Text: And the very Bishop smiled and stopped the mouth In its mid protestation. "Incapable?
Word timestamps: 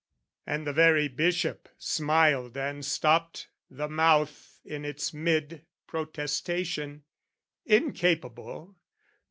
And 0.47 0.65
the 0.65 0.73
very 0.73 1.07
Bishop 1.07 1.69
smiled 1.77 2.57
and 2.57 2.83
stopped 2.83 3.49
the 3.69 3.87
mouth 3.87 4.59
In 4.65 4.83
its 4.83 5.13
mid 5.13 5.63
protestation. 5.85 7.03
"Incapable? 7.67 8.75